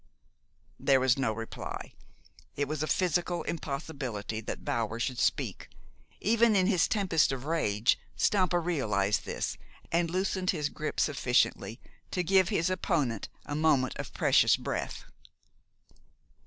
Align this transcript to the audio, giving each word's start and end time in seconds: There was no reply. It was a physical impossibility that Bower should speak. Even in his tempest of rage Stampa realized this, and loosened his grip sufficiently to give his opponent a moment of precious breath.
There 0.79 0.99
was 0.99 1.15
no 1.15 1.31
reply. 1.31 1.93
It 2.55 2.67
was 2.67 2.81
a 2.81 2.87
physical 2.87 3.43
impossibility 3.43 4.41
that 4.41 4.65
Bower 4.65 4.99
should 4.99 5.19
speak. 5.19 5.69
Even 6.19 6.55
in 6.55 6.65
his 6.65 6.87
tempest 6.87 7.31
of 7.31 7.45
rage 7.45 7.99
Stampa 8.15 8.57
realized 8.57 9.25
this, 9.25 9.59
and 9.91 10.09
loosened 10.09 10.49
his 10.49 10.69
grip 10.69 10.99
sufficiently 10.99 11.79
to 12.09 12.23
give 12.23 12.49
his 12.49 12.71
opponent 12.71 13.29
a 13.45 13.53
moment 13.53 13.95
of 13.99 14.11
precious 14.11 14.57
breath. 14.57 15.05